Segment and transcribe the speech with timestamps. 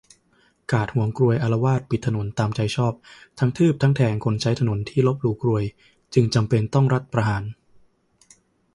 [0.71, 2.93] การ์ดหวงกรวยอาละวาดปิดถนนตามใจชอบ
[3.39, 5.63] ทั้งทืบทั้งแทงคนใช้ถนนที่ลบหลู่กรวย
[6.13, 7.43] จึงจำเป็นต้องรัฐประหาร